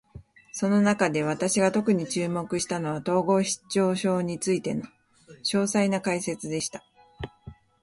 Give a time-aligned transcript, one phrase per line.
[0.51, 4.81] その中で、私が特に注目したのは、統合失調症についての
[5.43, 6.83] 詳細な解説でした。